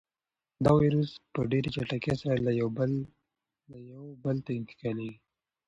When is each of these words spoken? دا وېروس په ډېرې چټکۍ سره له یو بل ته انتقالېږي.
دا 0.63 0.71
وېروس 0.79 1.11
په 1.33 1.39
ډېرې 1.51 1.69
چټکۍ 1.75 2.13
سره 2.21 2.35
له 2.45 2.51
یو 3.91 4.13
بل 4.23 4.37
ته 4.45 4.51
انتقالېږي. 4.59 5.15